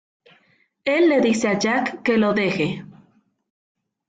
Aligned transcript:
Él 0.83 1.09
le 1.09 1.21
dice 1.21 1.47
a 1.47 1.59
Jack 1.59 2.01
que 2.01 2.17
lo 2.17 2.33
deje. 2.33 2.83